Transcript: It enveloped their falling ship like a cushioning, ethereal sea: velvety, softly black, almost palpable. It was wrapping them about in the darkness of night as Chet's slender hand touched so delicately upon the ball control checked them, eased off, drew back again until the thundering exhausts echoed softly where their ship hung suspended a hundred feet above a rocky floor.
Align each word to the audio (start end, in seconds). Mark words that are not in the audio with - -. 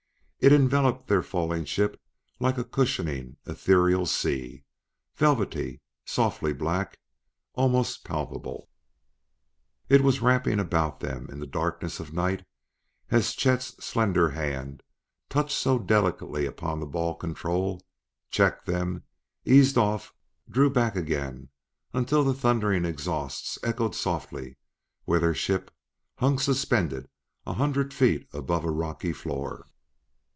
It 0.43 0.51
enveloped 0.51 1.07
their 1.07 1.21
falling 1.21 1.65
ship 1.65 2.01
like 2.39 2.57
a 2.57 2.63
cushioning, 2.63 3.37
ethereal 3.45 4.07
sea: 4.07 4.63
velvety, 5.13 5.81
softly 6.03 6.51
black, 6.51 6.97
almost 7.53 8.03
palpable. 8.03 8.67
It 9.87 10.01
was 10.01 10.19
wrapping 10.19 10.57
them 10.57 10.65
about 10.65 11.03
in 11.03 11.39
the 11.39 11.45
darkness 11.45 11.99
of 11.99 12.11
night 12.11 12.43
as 13.11 13.35
Chet's 13.35 13.85
slender 13.85 14.29
hand 14.31 14.81
touched 15.29 15.55
so 15.55 15.77
delicately 15.77 16.47
upon 16.47 16.79
the 16.79 16.87
ball 16.87 17.13
control 17.13 17.79
checked 18.31 18.65
them, 18.65 19.03
eased 19.45 19.77
off, 19.77 20.11
drew 20.49 20.71
back 20.71 20.95
again 20.95 21.49
until 21.93 22.23
the 22.23 22.33
thundering 22.33 22.83
exhausts 22.83 23.59
echoed 23.61 23.93
softly 23.93 24.57
where 25.05 25.19
their 25.19 25.35
ship 25.35 25.69
hung 26.17 26.39
suspended 26.39 27.07
a 27.45 27.53
hundred 27.53 27.93
feet 27.93 28.27
above 28.33 28.65
a 28.65 28.71
rocky 28.71 29.13
floor. 29.13 29.67